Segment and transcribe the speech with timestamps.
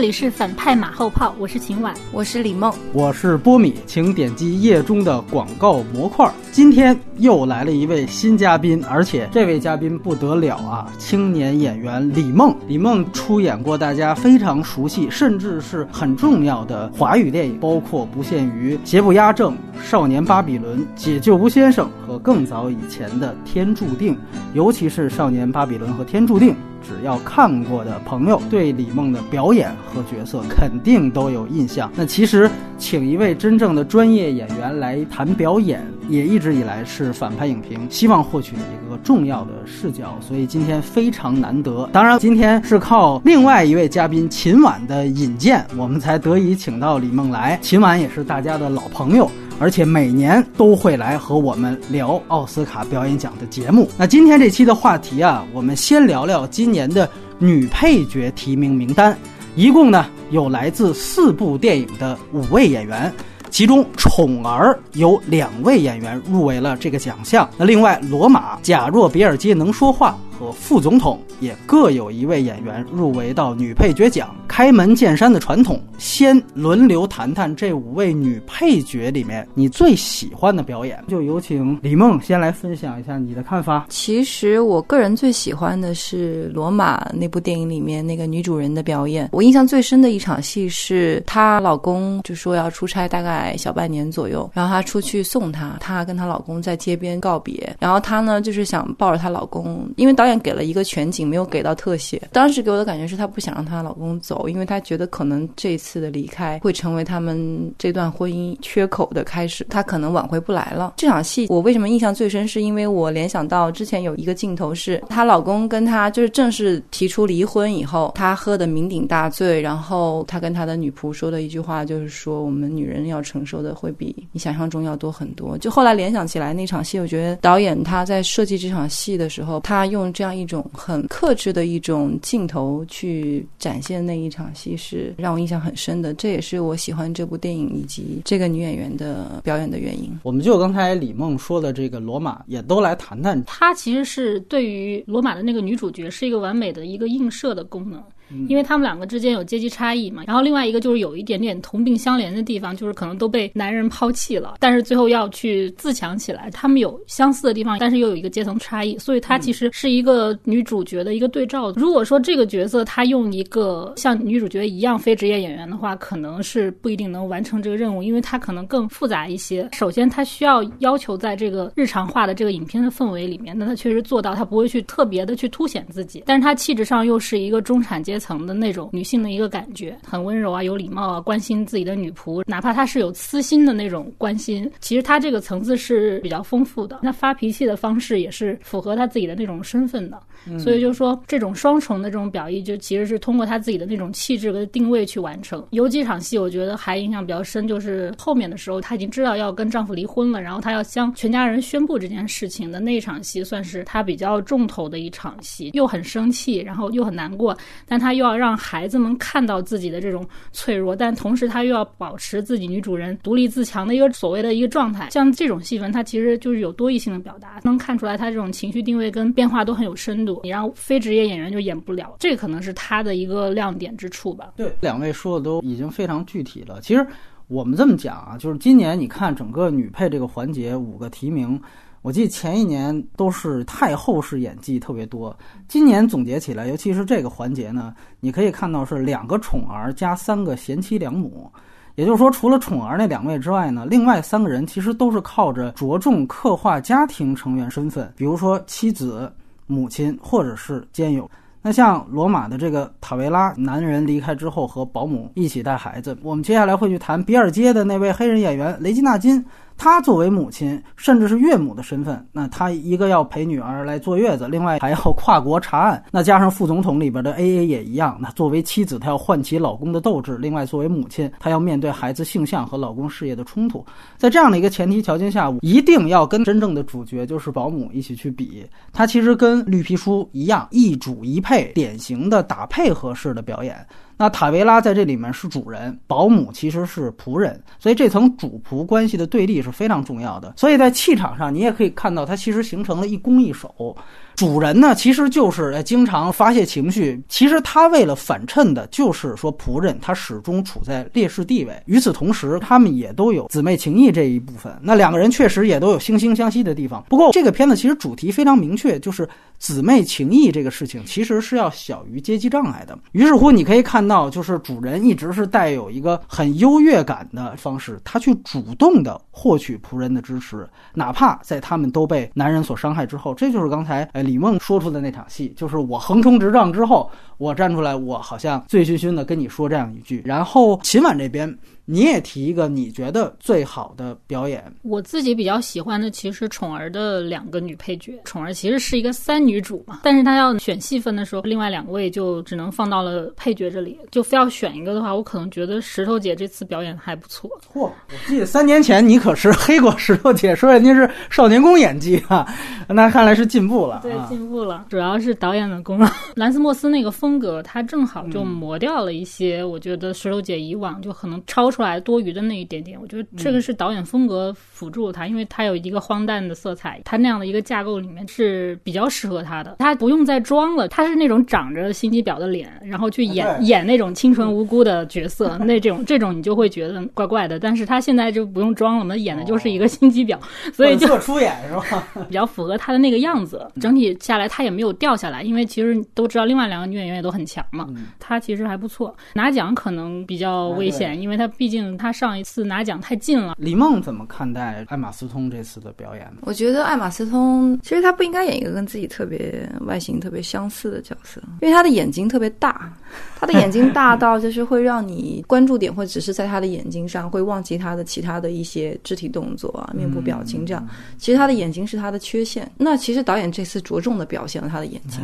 [0.00, 6.26] 这里是反派马后炮，我是秦婉，我是李梦，我是波米，请点击页中的广告模块。
[6.50, 10.86] 今天又来了一位新嘉宾，而且这位嘉宾不得了啊！
[10.98, 19.52] 青年演员李梦，李梦出演过大家非常熟悉，甚至是很重要的华语电影，包括不限于《邪不压正》
[19.82, 24.14] 《少年巴比伦》《解救吴先生》和更早以前的《天注定》，
[24.54, 26.50] 尤其是《少年巴比伦》和《天注定》。
[26.82, 31.92] 只要看过的朋友，对李梦的表演和角色肯定都有印象。
[31.94, 40.18] 那其实，请一位真正的专业演员来谈表演，也一直以来是反派影评希望获取的一个重要的视角。
[40.20, 41.88] 所以今天非常难得。
[41.92, 47.58] 当然，今天是靠另外一位嘉宾秦晚的引荐，我们才得以请到李梦来。
[47.62, 49.30] 秦晚也是大家的老朋友。
[49.62, 53.86] 而且每年都会来和我们聊奥斯卡表演奖的节目。
[53.98, 57.06] 那今天这期的话题啊，我们先聊聊今年的
[57.38, 59.14] 女配角提名名单，
[59.56, 63.12] 一共呢有来自四部电影的五位演员，
[63.50, 67.48] 其中《宠儿》有两位演员入围了这个奖项。
[67.56, 70.16] 那另外，《罗马》假若比尔街能说话。
[70.40, 74.34] 和副总统也各有一位演员入围到女配角奖。
[74.48, 81.02] 开门见山的传统，先轮流谈谈这五位女配角里面你最喜欢的表演。
[81.08, 83.86] 就有请李梦先来分享一下你的看法。
[83.90, 89.28] 其实我个人最喜欢的是《罗马》那部电影里面那个女主人的表演。
[89.32, 100.29] 我印象最深的一场戏是她老公就说要出差，大概小半年左右，然后她出去送她，她跟她老公在街边告别，然后她呢就是想抱着她老公，因为导演。
[100.38, 102.20] 给了一个全景，没有给到特写。
[102.32, 110.94] 当时给我的感觉是她不想让她老公走，因为她觉得可能这次的离开会成为他们这段婚姻缺口的开始，她可能挽回不来了。
[110.96, 112.46] 这场戏我为什么印象最深？
[112.46, 130.30] 是因为我联想到之前有一个镜头是她老公跟她就是正式提出离婚以后，她喝的酩酊大醉，然后她跟她的女仆说的一句话就是说：“我们女人要承受的会比你想象中要多很多。”就后来联想起来那场戏，我觉得导演他在设计这场戏的时候，他用这样。
[130.40, 136.14] 一种很克制的一种镜头去展现那一场戏，是让我印象很深的。
[136.14, 140.10] 这也是我喜欢这部电影以及这个女演员的表演的原因。
[140.22, 143.44] 我们就刚才李梦说的这个罗马，也都来谈谈。
[143.44, 148.02] 她其实是对于罗马的那个女主角是一个完美的一个映射的功能。
[148.48, 156.50] 因为他们两个之间有阶级差异嘛，然后另外一个就是有一点点同病相怜的地方，就是可能都被男人抛弃了，但是最后要去自强起来。
[156.52, 161.72] 他们有相似的地方，但是又有一个阶层差异，所以她其实是一个女主角的一个对照。
[161.72, 169.68] 如果说这个角色她用一个像女主角一样非职业演员的话，可能是不一定能完成这个任务，因为她可能更复杂一些。
[169.72, 178.19] 首先，她需要要求在这个日常化的这个影片的氛围里面，那她确实做到，她不会去特别的去凸显自己，但是她气质上又是一个中产阶。
[178.20, 187.00] 层的那种女性的一个感觉，很温柔啊，有礼貌啊，关心自己的女仆，哪怕她是有私心的那种关心，其实她这个层次是比较丰富的。
[187.02, 190.20] 那发脾气的方式也是符合她自己的那种身份的，
[190.58, 195.66] 所以就是说这种双重的这种表意，就其实是通过她自己的那种气质跟定位去完成。
[195.70, 207.56] 有几场戏我觉得还印象比较深，就是后面的时候她已经知道要跟丈夫离婚了，然后她要向全家人宣布这件事情的那一场戏，算是她比较重头的一场戏，又很生气，然后又很难过，
[207.86, 208.09] 但她。
[208.14, 215.10] 又要让孩子们看到自己的这种脆弱，但同时他又要保持自己女主人独立自强的一个所谓的一个状态。
[215.10, 220.40] 像这种戏份，它其实就是有多义性的表达，能看出来他这种情绪定位跟变化都很有深度。
[220.42, 224.52] 你让非职业演员就演不了，这可能是他的一个亮点之处吧。
[224.56, 226.80] 对，两位说的都已经非常具体了。
[226.80, 227.06] 其实
[227.48, 231.60] 我们这么讲啊，就是今年你看整个女配这个环节，五个提名。
[232.02, 235.36] 我记得前一年都是太后式演技特别多，
[235.68, 241.50] 今年总结起来，尤其是这个环节呢，你可以看到是两个宠儿加三个贤妻良母，
[241.96, 249.30] 也就是说，除了宠儿那两位之外呢，另外三个人其实都是靠着着重刻画家庭成员身份，比如说妻子、
[249.66, 251.30] 母亲或者是监友。
[251.62, 256.16] 那像罗马的这个塔维拉，男人离开之后和保姆一起带孩子。
[256.22, 259.44] 我们接下来会去谈比尔街的那位黑人演员雷吉纳金。
[259.80, 266.04] 她作为母亲，甚至是岳母的身份，那她一个要陪女儿来坐月子，另外还要跨国查案。
[266.10, 268.18] 那加上副总统里边的 A A 也一样。
[268.20, 273.82] 那作为妻子，她要唤起老公的斗志；另外作为母亲，她要面对孩子性向和老公事业的冲突。
[274.18, 278.66] 在这样的一个前提条件下，一定要跟真正的主角就是保姆一起去比。
[278.92, 283.74] 她其实跟绿皮书一样，一主一配，典型的打配合式的表演。
[284.20, 290.52] 那塔维拉在这里面是主人，保姆其实是仆人，所以这层主仆关系的对立是非常重要的。
[290.58, 293.96] 所以在气场上，你也可以看到，它其实形成了一攻一守。
[294.40, 297.22] 主人呢，其实就是经常发泄情绪。
[297.28, 301.78] 其实他为了反衬的就是说仆人他始终处在劣势地位。
[301.84, 304.74] 与此同时，他们也都有姊妹情谊这一部分。
[304.80, 307.04] 那两个人确实也都有惺惺相惜的地方。
[307.10, 309.28] 不过这个片子其实主题非常明确，就是
[309.58, 312.98] 姊妹情谊这个事情其实是要小于阶级障碍的。
[313.12, 323.34] 于是乎，你可以看到，就是主人一直是带有一个很优越感的方式，他去主动的获取仆人的支持，哪怕在他们都被男人所伤害之后。
[323.34, 331.58] 这就是刚才呃李梦说出的那场戏，就是我横冲直撞之后，我站出来，我好像醉醺醺的跟你说这样一句，然后秦婉这边。
[331.84, 334.62] 你也提一个你觉得最好的表演。
[334.82, 347.50] 我自己比较喜欢的其实宠儿的两个女配角，宠儿其实是一个三女主嘛，但是她要选戏份的时候，另外两位就只能放到了配角这里，就非要选一个的话，我可能觉得石头姐这次表演还不错。
[347.72, 347.92] 嚯，我
[348.28, 352.46] 记得三年前你可是黑过石头姐，说人家是少年宫演技啊，
[352.88, 353.98] 那看来是进步了。
[354.02, 356.08] 对，进步了，主要是导演的功劳。
[356.36, 361.79] 兰斯莫斯那个风格，他正好就磨掉了一些，我觉得石头姐以往就可能超出。
[361.80, 369.76] 出来多余的那一点点，我觉得这个是导演风格辅助他，因为他有一个荒诞的色彩，他那样的一个架构里面是比较适合他的。
[369.78, 377.58] 他不用再装了，他是那种长着心机婊的脸，然后去演演那种清纯无辜的角色， 那这种这种你就会觉得怪怪的。
[377.58, 380.38] 但是他现在就不用装了嘛，演的就是一个心机婊，
[380.74, 382.06] 所以就出演是吧？
[382.28, 383.66] 比较符合他的那个样子。
[383.80, 387.88] 整体下来他也没有掉下来，因为其实都知道另外两个女演员也都很强嘛，
[388.18, 389.16] 他其实还不错。
[389.32, 391.70] 拿奖可能比较危险，因为他毕。
[391.70, 393.54] 竟他上一次拿奖太近了。
[393.56, 396.28] 李梦怎么看待艾玛斯通这次的表演？
[396.40, 402.92] 我觉得艾玛斯通其实他不应该演一个跟自己特别外形特别相似的角色，因为他的眼睛特别大，
[403.38, 410.84] 他的眼睛大到就是会让你关注点会只是在他的眼睛上，会忘记他的其他的一些肢体动作啊、面部表情这样。
[411.18, 412.68] 其实他的眼睛是他的缺陷。
[412.76, 415.20] 那其实导演这次着重的表现了他的眼睛，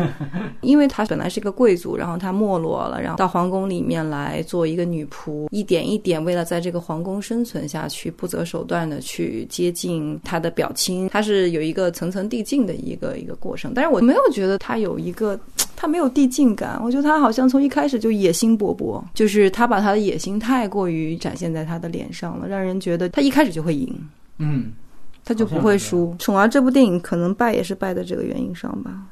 [0.60, 5.78] 因为他本来是一个贵族，然后他没落了，然后到皇宫里面来做一个女仆，一点。
[5.78, 13.70] 点一点，为了在这个皇宫生存下去，不择手段的去接近他的表亲，他是有一个层层递进的一个一个过程。
[13.72, 15.38] 但是我没有觉得他有一个，
[15.80, 16.76] 他没有递进感。
[16.82, 23.96] 我觉得他好像从一开始就野心勃勃，就是他把他的野心太过于展现在他的脸上了，让人觉得他一开始就会赢。
[24.38, 24.72] 嗯，
[25.24, 26.12] 他就不会输。
[26.18, 29.04] 宠儿这部电影可能败也是败在这个原因上吧。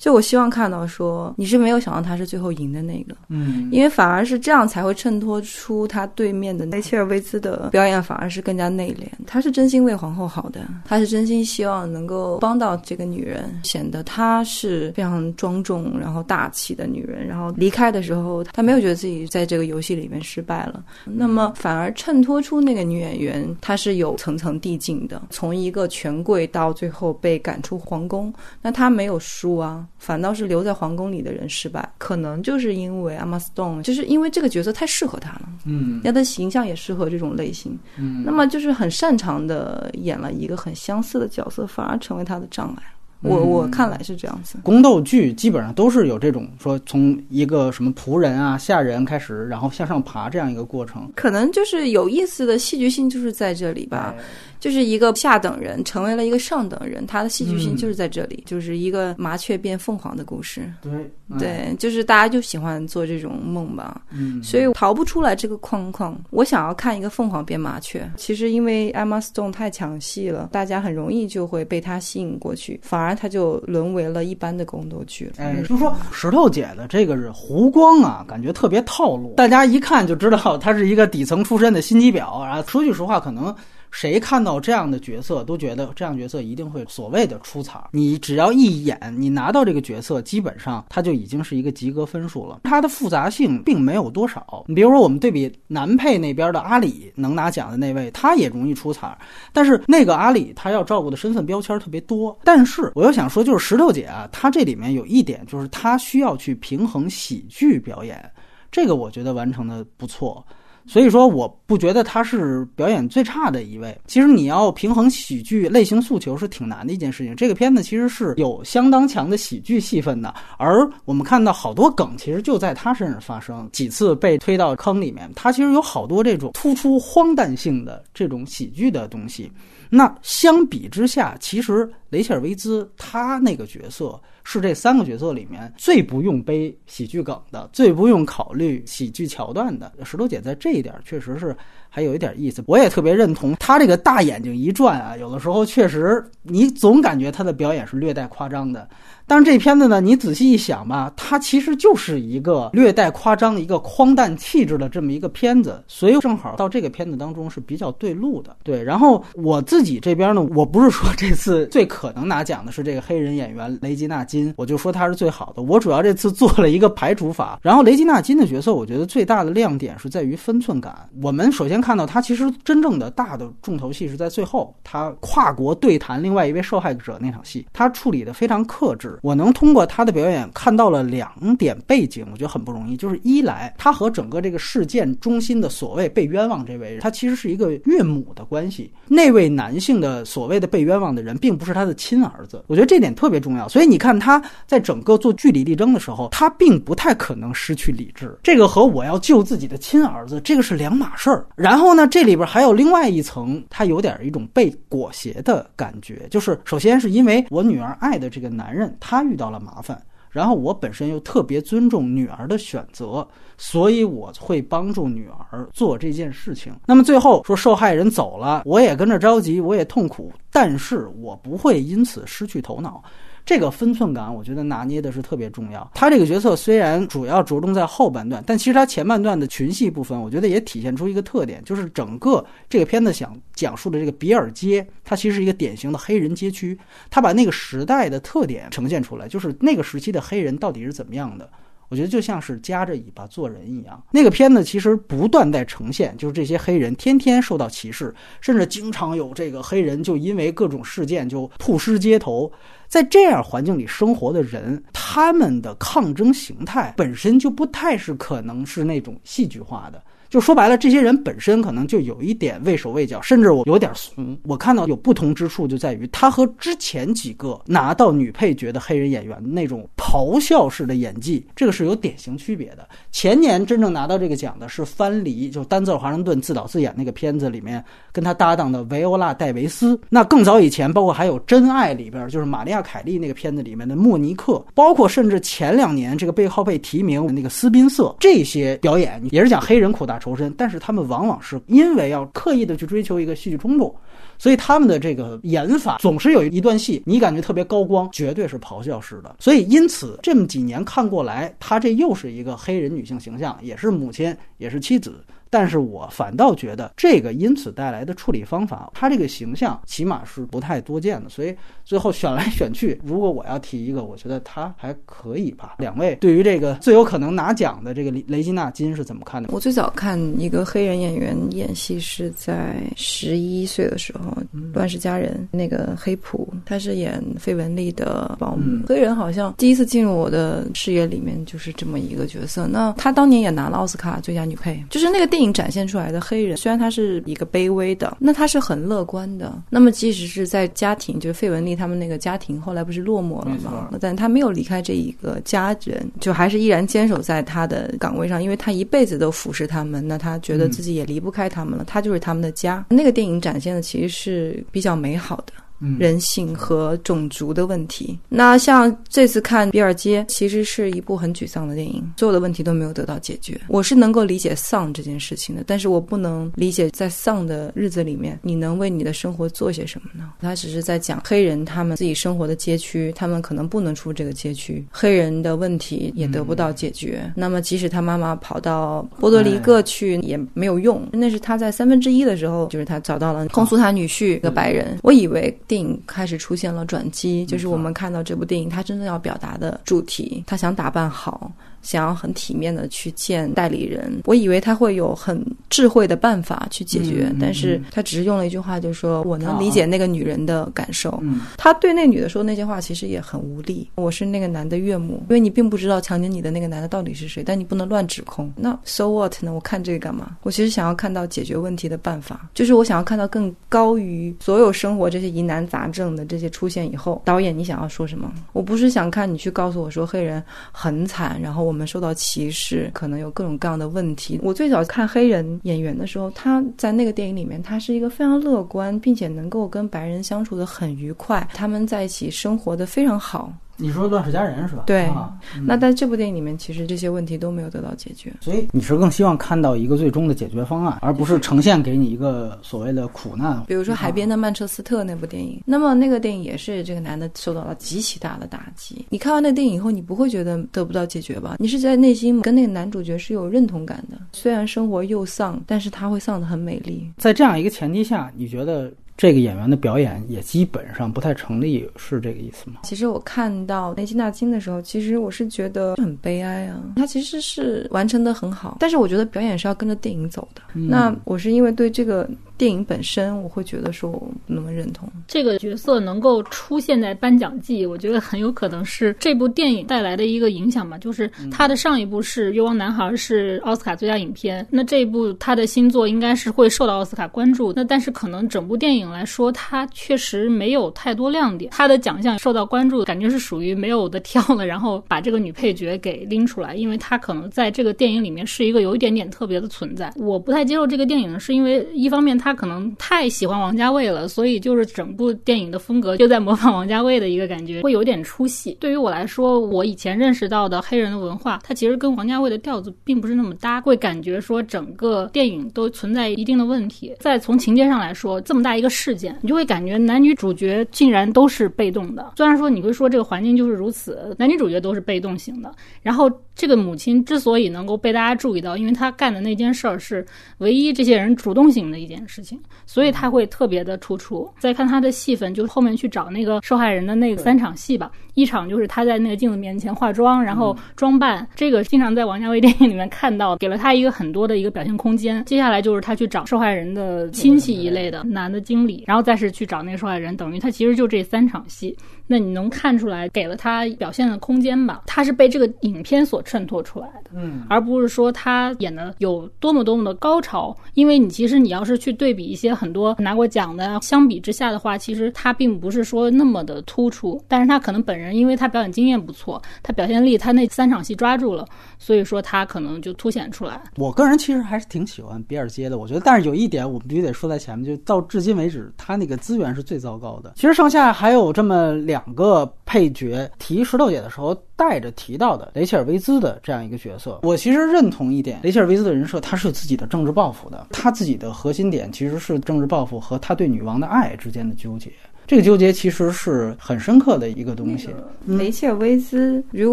[0.00, 9.06] 就我希望看到说，你是没有想到他是最后赢的那个，嗯，因为反而是这样才会衬托出他对面的内切尔维兹的表演反而是更加内敛。
[9.26, 17.26] 他是真心为皇后好的，他是真心希望能够帮到这个女人，显得她是非常庄重然后大气的女人。
[17.26, 28.32] 然后离开的时候，他没有觉得自己在这个游戏里面失败了，那么反而衬托出那个女演员她是有层层递进的，从一个权贵到最后被赶出皇宫，
[28.62, 29.86] 那她没有输啊。
[29.98, 42.82] 反倒是留在皇宫里的人失败，可能就是因为 Emma Stone，就是因为这个角色太适合他了，嗯，他的形象也适合这种类型，嗯，那么就是很擅长的演了一个很相似的角色，反而成为他的障碍。
[43.22, 54.14] 我我看来是这样子，宫斗剧基本上都是有这种说从一个什么仆人啊下人开始，然后向上爬这样一个过程，可能就是有意思的戏剧性就是在这里吧。
[54.60, 60.70] 就是一个下等人成为了一个上等人，他的戏剧性就是在这里，就是一个麻雀变凤凰的故事。
[60.82, 60.92] 对，
[61.38, 64.02] 对，就是大家就喜欢做这种梦吧。
[64.10, 66.16] 嗯，所以逃不出来这个框框。
[66.30, 75.32] 我想要看一个凤凰变麻雀，其实因为 Emma Stone 太抢戏了，大家很容易就会被他吸引过去，反而他就沦为了一般的宫斗剧。
[75.38, 82.44] 哎，就说石头姐的这个是湖光啊，感觉特别套路，大家一看就知道她是一个底层出身的心机婊。
[82.44, 83.54] 然后说句实话，可能。
[83.90, 87.82] 谁看到这样的角色，都觉得这样角色一定会所谓的出彩。
[87.92, 92.60] 你只要一演，你拿到这个角色，基本上他就已经是一个及格分数了。
[92.64, 94.64] 它的复杂性并没有多少。
[94.68, 99.16] 你比如说，我们对比男配那边的阿里能拿奖的那位，他也容易出彩。
[99.52, 102.38] 但是那个阿里，他要照顾的身份标签特别多。
[102.44, 108.30] 但是我又想说，就是石头姐啊，她这里面有一点，就是她需要去平衡喜剧表演，
[108.70, 110.44] 这个我觉得完成的不错。
[110.90, 113.96] 所以说，我不觉得他是表演最差的一位。
[114.08, 117.36] 其实你要平衡喜剧类型诉求是挺难的一件事情。
[117.36, 129.48] 这个片子其实是有相当强的喜剧戏份的，而我们看到好多梗其实就在他身上发生，几次被推到坑里面，他其实有好多这种突出荒诞性的这种喜剧的东西。
[129.88, 139.90] 那相比之下，其实雷切尔·维兹他那个角色是这三个角色里面最不用背喜剧梗的，最不用考虑喜剧桥段的。
[140.04, 141.56] 石头姐在这一点确实是
[141.88, 148.88] 还有一点意思，我也特别认同他这个大眼睛一转啊，有的时候确实你总感觉他的表演是略带夸张的。
[149.30, 158.56] 但是这片子呢，你仔细一想吧，它其实就是一个略带夸张、一个荒诞气质的这么一个片子，所以正好到这个片子当中是比较对路的。
[158.64, 165.62] 对，然后我自己这边呢，我不是说这次最可能拿奖的是这个黑人演员雷吉纳金，我就说他是最好的。
[165.62, 171.08] 我主要这次做了一个排除法，然后雷吉纳金的角色，我觉得最大的亮点是在于分寸感。
[171.22, 179.18] 我们首先看到他其实真正的大的重头戏是在最后，他跨国对谈另外一位受害者那场戏，他处理的非常克制。
[179.22, 182.96] 我能通过他的表演看到了两点背景，我觉得很不容易。
[182.96, 188.92] 就是一来，他和整个这个事件中心的所谓被冤枉这位，他其实是一个岳母的关系。
[189.08, 192.64] 那位男性的所谓的被冤枉的人，并不是他的亲儿子。
[192.66, 193.68] 我觉得这点特别重要。
[193.68, 198.38] 所以你看他在整个做据理力争的时候，他并不太可能失去理智。
[198.42, 201.46] 这个和我要救自己的亲儿子，这个是两码事儿。
[201.56, 206.26] 然后呢，这里边还有另外一层，他有点一种被裹挟的感觉。
[206.30, 209.50] 就是首先是因为我女儿爱的这个男人，他他遇到。
[209.50, 210.00] 了麻烦，
[210.30, 213.26] 然后我本身又特别尊重女儿的选择，
[213.58, 216.72] 所以我会帮助女儿做这件事情。
[216.86, 223.02] 那么最后说受害人走了，我也跟着着急，我也痛苦，但是我不会因此失去头脑。
[223.44, 225.90] 这个分寸感，我觉得拿捏的是特别重要。
[225.94, 236.78] 他这个角色虽然主要着重在后半段，但其实他前半段的群戏部分，我觉得也体现出一个特点，就是整个这个片子想讲述的这个比尔街，它其实是一个典型的黑人街区。
[237.10, 241.48] 他把那个时代的特点呈现出来，就是那个时期的黑人到底是怎么样的。
[241.90, 244.02] 我觉得就像是夹着尾巴做人一样。
[244.12, 252.50] 那个片子其实不断在呈现，就是这些黑人天天受到歧视，甚至经常有这个黑人就因为各种事件就曝尸街头。
[252.86, 260.02] 在这样环境里生活的人，他们的抗争形态本身就不太是可能是那种戏剧化的。
[260.30, 264.38] 就说白了，这些人本身可能就有一点畏手畏脚，甚至我有点怂。
[264.44, 272.88] 我看到有不同之处，就在于他和之前几个拿到女配角的黑人演员那种咆哮式的演技，这个是有典型区别的。
[273.10, 280.00] 前年真正拿到这个奖的是范蠡，就丹泽尔华盛顿自导自演那个片子里面跟他搭档的维欧拉戴维斯。
[280.08, 290.19] 那更早以前，包括还有《真爱》里边，就是玛利亚凯莉那个片子里面的莫尼克，包括甚至前两年这个背后被提名的那个斯宾瑟，这些表演也是讲黑人苦大。
[290.20, 293.92] 仇深，但是他们往往是因为要刻意的去追求一个戏剧冲突，
[294.38, 299.34] 所以他们的这个演法总是有一段戏，你感觉特别高光，绝对是咆哮式的。
[299.40, 305.24] 所以因此这么几年看过来，他这又是一个黑人女性形象，也是母亲，也是妻子。
[305.50, 311.28] 但是我反倒觉得这个因此带来的处理方法，他这个形象起码是不太多见的。
[311.28, 311.52] 所以
[311.84, 315.74] 最后选来选去，如果我要提一个，我觉得他还可以吧。
[315.78, 319.48] 两位对于这个最有可能拿奖的这个雷雷吉娜金是怎么看的？
[319.50, 324.30] 我最早看一个黑人演员演戏是在十一岁的时候，
[324.72, 328.86] 《乱世佳人》那个黑普，他是演费雯丽的保姆。
[328.86, 332.68] 黑人好像第一次进入我的视野里面就是这么一个角色。
[332.68, 335.39] 那他当年也拿了奥斯卡最佳女配，就是那个电。
[335.52, 339.62] 展现出来的黑人，虽然他是一个卑微的，那他是很乐观的。
[339.70, 343.90] 那么即使是在家庭，就是费雯丽他们那个家庭后来不是落寞了吗？
[344.00, 350.06] 但他没有离开这一个家人，就还是依然坚守在他的岗位上，因为他一辈子都服侍他们。
[350.06, 352.84] 那他觉得自己也离不开他们了，他就是他们的家。
[352.90, 355.52] 那个电影展现的其实是比较美好的。
[355.98, 358.18] 人性和种族的问题。
[358.28, 363.60] 那像这次看《比尔街》，其实是一部很沮丧的电影，所有的问题都没有得到解决。
[363.68, 370.32] 我是能够理解丧这件事情的，但是我不能理解在丧的日子里面，你能为你的生活做些什么呢？
[370.40, 377.32] 他只是在讲黑人他们自己生活的街区，他们可能不能出这个街区，黑人的问题也得不到解决。
[377.34, 381.08] 那么即使他妈妈跑到波多黎各去也没有用。
[381.12, 384.98] 那是他在三分之一的时候，就是他找到了控诉他女婿一个白人。
[385.02, 385.56] 我以为。
[385.70, 391.52] 电影开始出现了转机，就是我们看到这部电影它真正要表达的主题，他想打扮好。
[391.82, 401.22] 想要很体面的去见代理人，我以为他会有很智慧的办法去解决，但是他只是用了一句话，就是说我能理解那个女人的感受。
[401.56, 403.88] 他对那女的说那些话，其实也很无力。
[403.94, 408.52] 我是那个男的岳母，因为你并不知道强奸你的那个男的到底是谁，但你不能乱指控。
[408.56, 409.52] 那 so what 呢？
[409.52, 410.36] 我看这个干嘛？
[410.42, 418.30] 我其实想要看到解决问题的办法，就是我想要看到更高于所有生活这些疑难杂症的这些出现以后，导演你想要说什么？
[418.52, 421.69] 我不是想看你去告诉我说黑人很惨，然后。
[421.70, 424.40] 我们受到歧视，可能有各种各样的问题。
[424.42, 433.52] 我最早看黑人演员的时候，他在那个电影里面，他是一个非常乐观，并且能够跟白人相处的很愉快，他们在一起生活的非常好。
[433.80, 434.84] 你说《乱世佳人》是吧？
[434.86, 435.32] 对啊
[435.64, 438.32] 那在这部电影里面，其实这些问题都没有得到解决。
[438.40, 443.62] 所以你是更希望看到一个最终的解决方案，而不是呈现给你一个所谓的苦难。
[443.66, 449.04] 比如说《海边的曼彻斯特》那部电影，那么那个电影也是这个男的受到了极其大的打击。
[449.08, 451.56] 你看完那个电影以后，你不会觉得得不到解决吧？
[451.58, 454.18] 你是在内心跟那个男主角是有认同感的。
[454.32, 457.10] 虽然生活又丧，但是他会丧得很美丽。
[457.16, 462.80] 在这样一个前提下，你觉得这个演员的表演也基本上不太成立，是这个意思吗？
[462.84, 466.80] 其实我看到纳金纳金的时候，其实我是觉得很悲哀啊。
[466.96, 470.62] 他其实是完成的很好，但是我觉得表演是要跟着电影走的。
[470.72, 472.26] 那我是因为对这个
[472.60, 475.10] 电影本身，我会觉得说我不那么认同。
[475.26, 480.98] 这个角色能够出现在颁奖季，我觉得很有可能是这部电影带来的一个影响吧。
[480.98, 487.72] 就是他的上一部是《月光男孩》，是奥斯卡最佳影片，那这一部他的新作应该是会受到奥斯卡关注。
[487.74, 491.70] 那但是可能整部电影来说，他确实没有太多亮点。
[491.70, 500.12] 他的奖项受到关注，感觉是属于没有的挑了，然后把这个女配角给拎出来，因为她可能在这个电影里面是一个有一点点特别的存在。
[500.16, 508.76] 我不太接受这个电影，是因为一方面他可能太喜欢王家卫了，所以就是整部电影的风格就在模仿王家卫的一个感觉， 会有点出戏。
[508.80, 517.14] 对于我来说，我以前认识到的黑人的文化，它其实跟王家卫的调子并不是那么搭，会感觉说整个电影都存在一定的问题。
[517.20, 522.32] 再从情节上来说，这么大一个事件，你就会感觉男女主角竟然都是被动的。
[522.36, 530.26] 虽然说你会说这个环境就是如此，男女主角都是被动型的，然后这个母亲之所以能够被大家注意到，因为她干的那件事儿是
[530.58, 534.48] 唯一这些人主动型的一件事情，所以他会特别的突出。
[534.58, 545.44] 再看他的戏份，就是后面去找那个受害人的那个三场戏吧，一场就是他在那个镜子面前化妆，然后装扮，这个经常在王家卫电影里面看到，给了他一个很多的一个表现空间。
[545.44, 551.96] 接下来就是他去找受害人的亲戚一类的男的经理，然后再是去找那个受害人，等于他其实就这三场戏。
[552.32, 555.02] 那你能看出来，给了他表现的空间吧？
[555.04, 560.76] 他是被这个影片所衬托出来的，嗯，而不是说他演的有多么多么的高潮。
[560.94, 567.42] 因为你其实你要是去对比一些很多拿过奖的，相比之下的话，其实他并不是说那么的突出。
[567.48, 571.66] 但是他可能本人，因为他表演经验不错，他表现力，他那三场戏抓住了，
[571.98, 573.82] 所以说他可能就凸显出来。
[573.96, 580.52] 我个人其实还是挺喜欢比尔街的，我觉得，但是有一点我们必须得说在前面，就到至今为止，他那个资源是最糟糕的。
[580.54, 595.10] 其实剩下还有这么两两个配角提石头姐的时候带着提到的雷切尔维兹的这样一个角色，我其实认同一点，雷切尔维兹的人设他是有自己的政治抱负的，他自己的核心点其实是政治抱负和他对女王的爱之间的纠结。
[595.50, 598.08] 这个纠结其实是很深刻的一个东西。
[598.46, 599.92] 雷切尔维兹如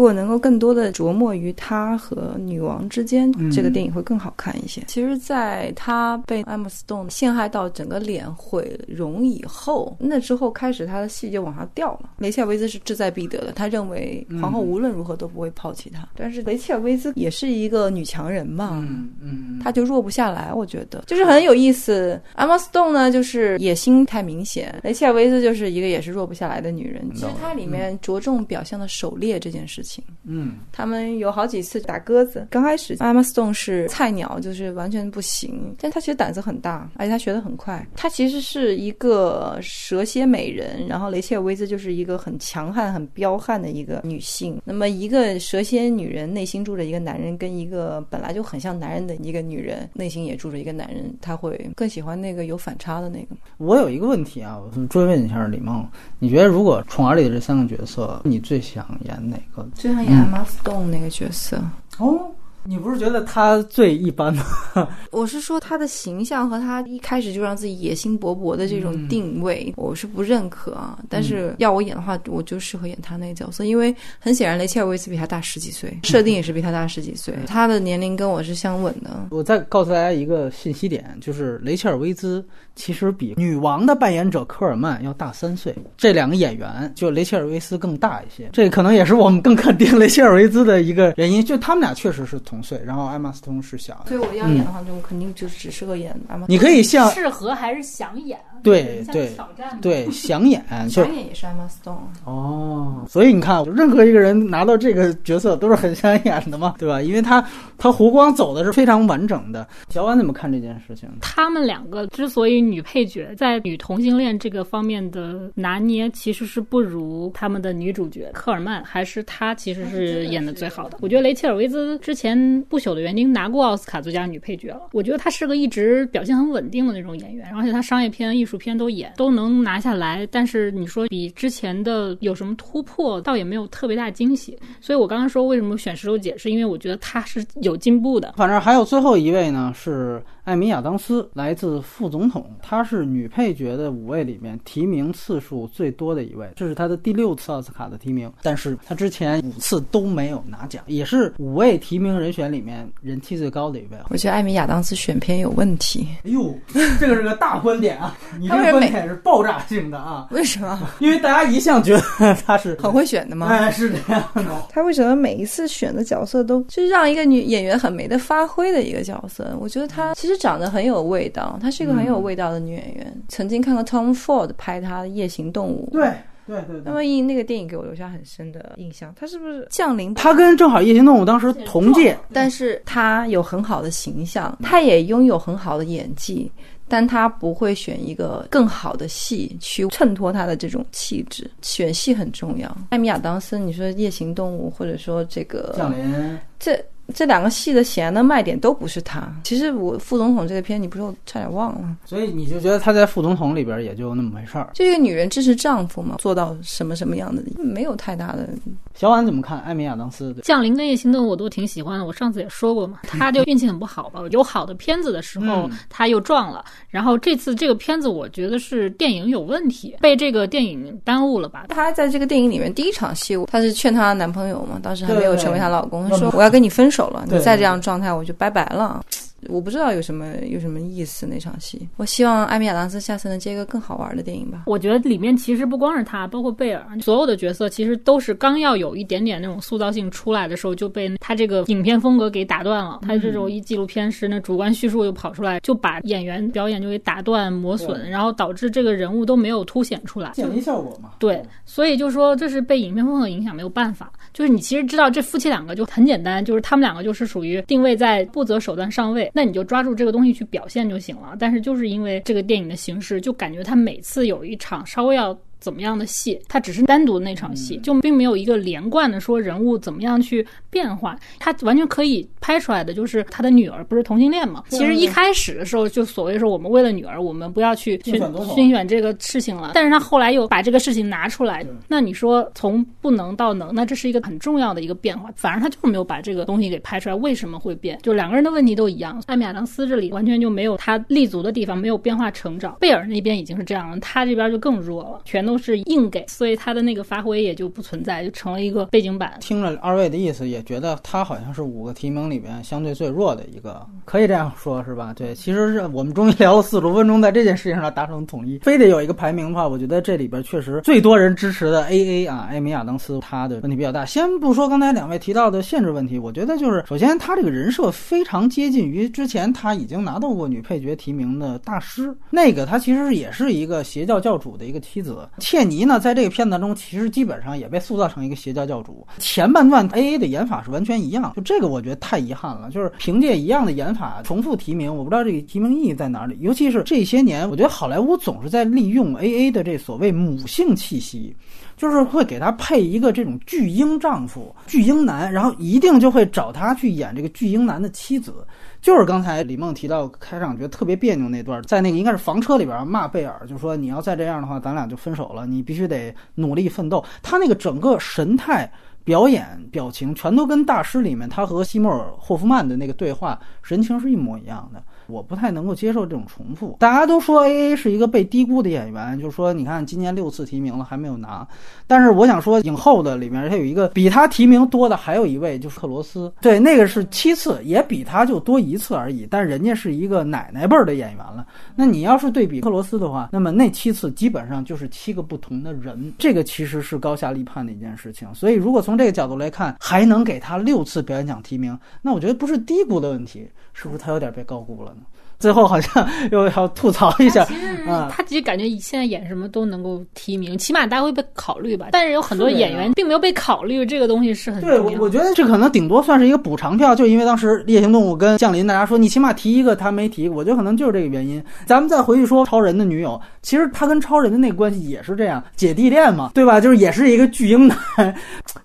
[0.00, 4.80] 果能够更多的琢磨于他和女王之间，嗯这个电影会更好看一些。
[4.86, 12.10] 其实，在他被艾玛斯顿陷害到整个脸毁容以后，那之后开始他的戏就往下掉了。
[12.18, 16.08] 雷切尔维兹是志在必得的，他认为皇后无论如何都不会抛弃他。
[16.14, 22.20] 但是雷切尔维兹也是一个女强人嘛，嗯嗯，他就弱不下来，我觉得就是很有意思。
[22.34, 27.08] 艾玛斯顿呢，就是野心太明显；雷切尔维兹就是一个也是弱不下来的女人。
[27.14, 30.02] 其实它里面着重表现了狩猎这件事情。
[30.24, 37.86] 嗯他们有好几次打鸽子，刚开始艾玛斯顿是菜鸟，就是完全不行，但她其实胆子很大，而且她学得很快。
[37.96, 44.60] 她其实是一个蛇蝎美人，然后雷切尔维兹就是一个很强悍、很彪悍的一个女性。
[44.64, 53.40] 那么一个蛇蝎女人内心住着一个男人，跟一个本来就很像男人的一个女人内心也住着一个男人，她会更喜欢那个有反差的那个吗？
[53.56, 55.86] 我有一个问题啊，我追问一下李梦，
[56.18, 59.64] 你觉得如果《宠儿》里的这三个角色，你最想演哪个？
[59.74, 61.62] 最想演马斯顿那个角色。
[61.98, 62.28] 哦，
[62.64, 64.44] 你不是觉得他最一般吗？
[65.10, 70.98] 我是说他的形象和他一开始就让自己野心勃勃的这种定位，我是不认可啊。
[71.08, 79.28] 但是要我演的话，我就适合演他那个角色，因为很显然雷切尔维斯比他大十几岁，设定也是比他大十几岁，他的年龄跟我是相吻的。
[79.30, 82.44] 我再告诉大家一个信息点，就是雷切尔维兹
[82.74, 85.74] 其实比女王的扮演者科尔曼要大三岁。
[85.96, 91.44] 这两个演员，就雷切尔维斯更大一些，这可能也是我们更肯定雷切尔维兹的一个原因。
[91.44, 94.08] 就他们俩确实是同岁，然后艾玛斯通是小的。
[94.08, 96.46] 所以我要演的话，就肯定就只适合演艾玛。
[96.48, 98.38] 你可以像适合还是想演？
[98.60, 101.96] 对对挑战对想演想演也是艾玛斯通。
[102.24, 107.00] 哦，所以你看，任何一个人拿到这个角色都是很想演的嘛，对吧？
[107.00, 107.40] 因为他
[107.76, 109.66] 他弧光走的是非常完整的。
[109.90, 111.08] 小婉怎么看这件事情？
[111.20, 120.98] 他们两个之所以女配角在女同性恋这个方面的拿捏，其实是不如他们的女主角科尔曼，还是她其实是演的最好的。
[121.00, 122.36] 我觉得雷切尔维兹之前
[122.68, 124.88] 《不朽的园丁》拿过奥斯卡最佳女配角了。
[124.92, 130.26] 我觉得她是个一直表现很稳定的那种演员，而且她商业片、艺术片都演，都能拿下来。
[130.30, 134.58] 但是你说比之前的有什么突破，倒也没有特别大惊喜。
[134.80, 138.34] 所以我刚刚说为什么选石头姐，是因为我觉得她是有进步的。
[138.36, 153.98] 反正还有最后一位呢，是艾米亚当斯，来自副总统，她是女配角的五位里面提名次数最多的一位，这是她的第六次奥斯卡的提名，但是她之前五次都没有拿奖，也是五位提名人选里面人气最高的一位。
[154.08, 156.08] 我觉得艾米亚当斯选片有问题。
[156.24, 156.54] 哎呦，
[156.98, 158.16] 这个是个大观点啊！
[158.40, 160.28] 你这个观点是爆炸性的啊！
[160.30, 160.80] 为什么？
[160.98, 163.48] 因为大家一向觉得她是很会选的吗？
[163.48, 164.44] 哎，是这样的。
[164.72, 169.54] 她为什么每一次选的角色都就是让一个女演员很没得发挥的一个角色？
[169.60, 173.22] 我觉得她其实长得很有味道，她是一个很有味道的女演员。
[173.28, 176.10] 曾经看过 Tom Ford 拍她的《夜行动物》，对。
[176.46, 179.12] 对对对，那么因那个电影给我留下很深的印象。
[179.14, 180.14] 他是不是降临？
[180.14, 186.50] 他跟正好《夜行动物》当时同届，但是他有很好的形象，他也拥有很好的演技，
[186.88, 191.50] 但他不会选一个更好的戏去衬托他的这种气质。
[191.60, 192.74] 选戏很重要。
[192.88, 196.82] 艾米亚当斯，你说《夜行动物》，或者说这个降临，这。
[197.14, 199.26] 这两个戏的显然的卖点都不是他。
[199.42, 201.96] 其实我副总统这个片，你不是我差点忘了。
[202.04, 204.70] 所以你就觉得他在副总统里边也就那么回事儿。
[204.74, 208.48] 就一个女人支持丈夫嘛，做到什么什么样的，没有太大的。
[208.94, 210.34] 小婉怎么看艾米亚当斯？
[210.42, 212.04] 降临跟夜行动物我都挺喜欢的。
[212.04, 214.20] 我上次也说过嘛，他就运气很不好吧。
[214.30, 221.66] 有好的片子的时候他又撞了，然后这次这个片子我觉得是电影有问题，被这个电影耽误了吧。
[221.68, 226.97] 她在这个电影里面第一场戏，她是劝她男朋友嘛，当时还没有成为她老公，说我要跟你分手。
[226.98, 229.00] 手了，你再这样状态，我就拜拜了。
[229.46, 231.88] 我不知道有什么有什么意思那场戏。
[231.96, 234.64] 我希望艾米亚当斯下次能接一个更好玩的电影吧。
[234.66, 242.98] 我觉得里面其实不光是他，包括贝尔，所有的角色其实都是刚要有一点点那种塑造性出来的时候，就被他这个影片风格给打断了。
[243.02, 251.12] 他这种一纪录片式，那主观叙述又跑出来，就把演员表演就给打断磨损，然后导致这个人物都没有凸显出来，降低效果嘛。
[251.18, 254.10] 对，所以就说这是被影片风格影响，没有办法。
[254.32, 261.36] 就是你其实知道这夫妻两个就很简单，就是他们两个就是属于定位在不择手段上位，那你就抓住这个东西去表现就行了。
[261.38, 265.38] 但是就是因为这个电影的形式，就感觉他每次有一场稍微要。
[265.60, 271.18] 怎么样的戏，它只是单独的那场戏，就并没有一个连贯的说人物怎么样去变化。
[271.38, 274.62] 他完全可以拍出来的就是他的女儿不是同性恋嘛？
[274.68, 278.18] 其实一开始的时候就所谓说我们为了女儿，我们不要去去
[278.54, 279.72] 宣选这个事情了。
[279.74, 285.28] 但是他后来又把这个事情拿出来，那你说从不能到能，那这是一个很重要的一个变化。
[285.34, 287.98] 反而他就是没有把这个东西给拍出来，为什么会变？
[288.02, 289.20] 就两个人的问题都一样。
[289.26, 292.76] 艾米亚当斯这里完全就没有他立足的地方，没有变化成长。
[292.78, 295.47] 贝尔那边已经是这样了，他这边就更弱了，全。
[295.48, 299.38] 都是硬给，所以他的那个发挥也就不存在，就成了一个背景板。
[299.40, 305.14] 听了二位的意思，也觉得他好像是五个提名里边相对最弱的一个，可以这样说，是吧？
[305.16, 308.58] 对，其实是我们终于聊了四十多分钟，在这件事情上达成统一。
[308.58, 314.04] 非得有一个排名的话，我觉得这里边确实最多人支持的 A A 啊，艾米亚当斯，他的问题比较大。
[314.04, 325.16] 先不说刚才两位提到的限制问题，我觉得就是首先他这个人设非常接近于之前他已经拿到过女配角提名的大师，那个他其实也是一个邪教教主的一个妻子。
[325.38, 329.06] 切尼呢，在这个片子中其实基本上也被塑造成一个邪教教主。
[329.18, 332.70] 前半段 A A 的演法是完全一样，就这个我觉得太遗憾了。
[332.70, 336.36] 就是凭借一样的演法重复提名，我不知道这个提名意义在哪里。
[336.40, 341.34] 尤其是这些年，我觉得好莱坞总是在利用 A A 的这所谓母性气息，
[341.78, 348.44] 就是会给他配一个这种巨婴丈夫、巨婴男，然后一定就会找他去演这个巨婴男的妻子。
[348.82, 355.46] 就是刚才李梦提到开场觉得特别别扭那段，在那个应该是房车里边骂贝尔，就说你要再这样的话，咱俩就分手了。
[355.46, 357.04] 你必须得努力奋斗。
[357.22, 358.70] 他那个整个神态、
[359.04, 364.82] 表演、表情，全都跟大师里面他和西莫尔·霍夫曼的那个对话神情是一模一样的。
[365.08, 366.76] 我不太能够接受这种重复。
[366.78, 371.46] 大家都说 A A 是一个被低估的演员，就是说，你看今年六次提名了还没有拿。
[371.86, 379.26] 但是我想说，影后的里面他有一个比他提名多的，还有一位就是克罗斯，对，那个是七次，也比他就多一次而已。
[379.30, 381.46] 但人家是一个奶奶辈儿的演员了。
[381.74, 388.28] 那你要是对比克罗斯的话，那么那七次基本上就是七个不同的人，这个其实是高下立判的一件事情。
[388.34, 393.48] 所以如果从这个角度来看，还能给他六次表演奖提名，那我觉得不是低估的问题，
[393.80, 395.02] 是不是他有点被高估了呢？
[395.38, 397.46] 最后好像 又要吐槽一下，
[397.86, 401.90] 啊，他其实感觉现在演什么都能够提名，起码大家会被考虑吧。
[401.92, 404.80] 但是有很多演员并没有被考虑，这个东西是很对。
[404.80, 411.40] 我我觉得这可能顶多算是一个补偿票，就因为当时《猎行动物》跟《降临》，大家说你起码提一个，他没提，我觉得可能就是这个原因。
[411.64, 416.60] 咱们再回去说超人的女友，其实他跟超人的那个关系也是这样，姐弟恋嘛，对吧？
[416.60, 417.78] 就是也是一个巨婴男，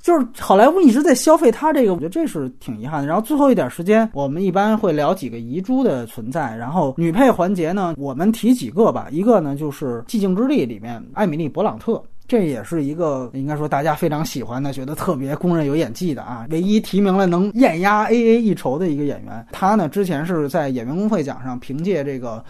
[0.02, 3.08] 就是好莱坞一直在消费他这个，我觉得这是挺遗憾的。
[3.08, 6.54] 然后最后一点时间，我们一般会聊几个遗珠的存在。
[6.58, 9.08] 然后女配环节呢，我们提几个吧。
[9.10, 19.48] 一个呢就是《寂静之地》里面艾米丽·勃朗特，这也是一个应该说大家非常喜欢的，觉得特别公认有演技的啊，唯一提名了能艳压 A A 一筹的一个演员。
[19.50, 22.36] 她呢之前是在演员工会奖上凭借这个《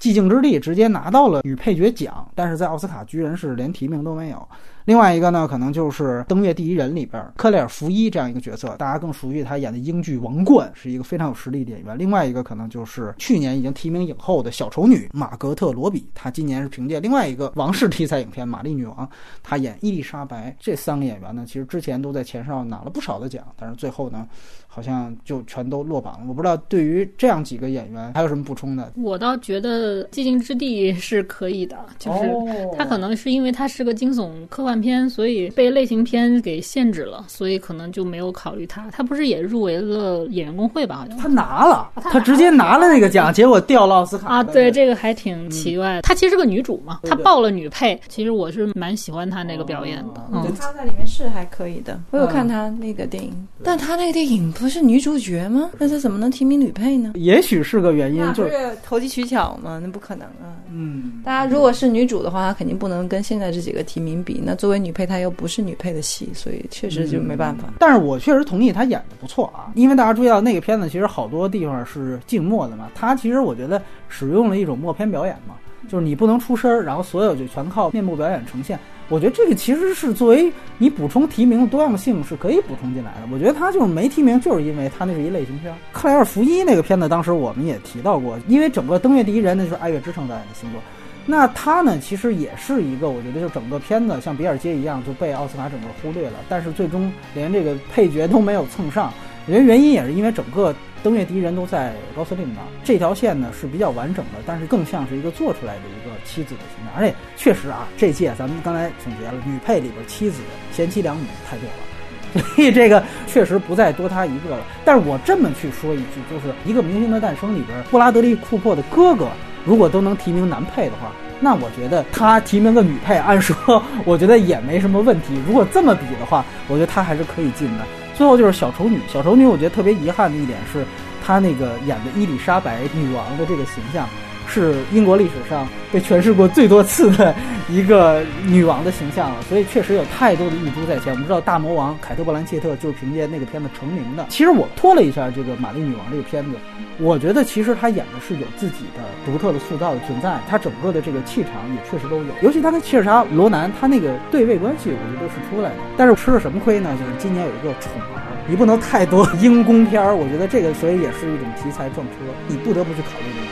[0.00, 4.48] 寂静之地》直接拿到了女配角奖，但是在奥斯卡居然是连提名都没有。
[4.90, 11.96] 另外一个呢，可能就是《登月第一人》里边克莱尔·福伊这样一个角色，大家更熟悉他演的英剧《王冠》，是一个非常有实力的演员。
[11.96, 19.06] 另外一个可能就是去年已经提名影后的小丑女马格特·罗比，她今年是凭借另外一个王室题材影片《玛丽女王》，
[19.44, 20.56] 她演伊丽莎白。
[20.58, 24.26] 这三个演员呢，其实之前都在前哨拿了不少的奖，但是最后呢，
[24.66, 26.26] 好像就全都落榜了。
[26.26, 28.92] 我不知道对于这样几个演员还有什么补充的？
[28.96, 32.28] 我倒觉得《寂静之地》是可以的，就是
[32.76, 34.79] 他可能是因为他是个惊悚科幻。
[34.80, 38.88] 幻片，所以被类型片给限制了，所以可能就没有考虑他。
[38.90, 40.96] 他不是也入围了演员工会吧？
[40.96, 44.42] 好像他拿了，他直接拿了那个奖，结果掉了奥斯卡啊！
[44.42, 46.00] 对，这个还挺奇怪。
[46.00, 48.00] 她其实是个女主嘛，她报了女配。
[48.08, 50.26] 其实我是蛮喜欢她那个表演的。
[50.32, 52.00] 嗯，她在里面是还可以的。
[52.10, 55.70] 我有看她那个电影，但她那个电影不是女主角吗？
[55.78, 57.12] 那她怎么能提名女配呢？
[57.16, 58.50] 也许是个原因，就是
[58.82, 59.78] 投机取巧嘛？
[59.82, 60.56] 那不可能啊！
[60.72, 64.40] 嗯，大家如果是女主的话，她肯定不能跟现在这几个提名比。
[64.42, 67.72] 那作为女配，她又不是女配的戏，所以确实就没办法。
[67.78, 72.90] 但是我确实同意她演的不错啊，因为大家注意到那个片子其实好多地方是静默的嘛。
[72.94, 75.54] 她其实我觉得使用了一种默片表演嘛，
[75.88, 78.78] 就是你不能出声，然后所有就全靠面部表演呈现。
[79.08, 83.20] 我觉得这个其实是作为你补充提名的多样性是可以补充进来的。
[83.32, 85.74] 我觉得他就是没提名，就是因为他那是一类型片。
[85.90, 90.80] 克莱尔·福伊那个片子，当时我们也提到过，因为整个《登月第一人》那就是爱乐之城导演的新作。
[91.26, 99.12] 那他呢，其实也是一个，我觉得就整个片子像比尔街一样就被奥斯卡整个忽略了，但是最终连这个配角都没有蹭上。
[99.46, 106.94] 我觉得原因也是因为整个登月第一人都在高司令那儿这条线呢是比较完整的，但是更像是一个做出来的一个妻子的形象。
[106.96, 110.40] 而且确实啊，这届咱们刚才总结了女配里边妻子
[110.72, 114.64] 贤妻良母太多了，所 以这个确实不再多他一个了。
[114.84, 119.28] 但是我这么去说一句，就是一个明星的诞生里边，布拉德利库珀的哥哥。
[119.64, 125.40] 如果都能提名男配的话，那我觉得他提名个女配，按说我觉得也没什么问题。
[125.46, 127.84] 如果这么比的话，我觉得他还是可以进的。
[128.14, 130.84] 最后就是小丑女，小丑女，我觉得特别遗憾的一点是，
[131.24, 134.06] 她那个演的伊丽莎白女王的这个形象。
[134.50, 137.32] 是英国历史上被诠释过最多次的
[137.68, 141.12] 一个女王的形象了，所以确实有太多的遗珠在前。
[141.12, 144.26] 我们知道大魔王凯特·布兰切特就是凭借那个片子成名的。
[144.28, 146.50] 其实我拖了一下这个《玛丽女王》这个片子，
[146.98, 152.34] 我觉得其实她演的是有自己的独特的塑造的存在，她整个的这个气场也确实都有。
[152.42, 155.76] 尤其她跟切尔莎·罗南，她那个对位关系，我觉得是出来的。
[155.96, 156.90] 但是吃了什么亏呢？
[156.98, 160.16] 就是今年有一个宠儿，你不能太多英公片儿。
[160.16, 162.14] 我觉得这个所以也是一种题材撞车，
[162.48, 163.49] 你不得不去考虑这个。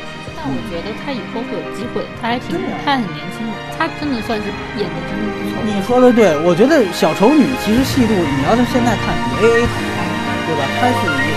[0.49, 4.47] 我觉得他以后会有机会，他还挺，他很年轻的，他真的算是
[4.81, 5.61] 演的真的不错。
[5.65, 9.99] 你说的对，我觉得小丑女其实戏路，你要是现在看比 A A 好看，
[10.47, 10.63] 对吧？
[10.81, 11.28] 他是。